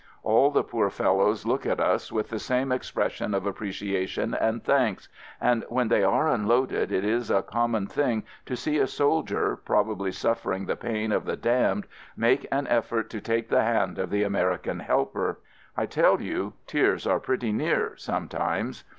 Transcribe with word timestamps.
All 0.23 0.49
the 0.49 0.63
poor 0.63 0.89
fellows 0.89 1.45
look 1.45 1.63
at 1.63 1.79
us 1.79 2.11
with 2.11 2.29
the 2.31 2.39
same 2.39 2.71
ex 2.71 2.89
pression 2.89 3.35
of 3.35 3.45
appreciation 3.45 4.33
and 4.33 4.63
thanks; 4.63 5.07
and 5.39 5.63
when 5.69 5.89
they 5.89 6.03
are 6.03 6.27
unloaded 6.27 6.91
it 6.91 7.05
is 7.05 7.29
a 7.29 7.43
common 7.43 7.85
thing 7.85 8.23
to 8.47 8.55
see 8.55 8.79
a 8.79 8.87
soldier, 8.87 9.55
probably 9.63 10.11
suffering 10.11 10.65
the 10.65 10.75
pain 10.75 11.11
of 11.11 11.25
the 11.25 11.37
damned, 11.37 11.85
make 12.17 12.47
an 12.51 12.65
effort 12.65 13.11
to 13.11 13.21
take 13.21 13.49
the 13.49 13.61
hand 13.61 13.99
of 13.99 14.09
the 14.09 14.23
American 14.23 14.79
helper. 14.79 15.37
I 15.77 15.85
tell 15.85 16.19
you 16.19 16.53
tears 16.65 17.05
are 17.05 17.19
pretty 17.19 17.51
near 17.51 17.93
sometimes. 17.95 18.83